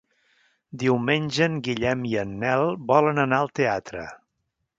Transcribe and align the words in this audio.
Diumenge 0.83 1.43
en 1.47 1.59
Guillem 1.67 2.01
i 2.13 2.15
en 2.23 2.33
Nel 2.45 2.65
volen 2.93 3.25
anar 3.27 3.43
al 3.45 3.53
teatre. 3.61 4.09